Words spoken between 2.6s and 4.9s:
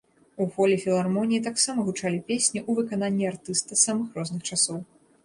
ў выкананні артыста самых розных часоў.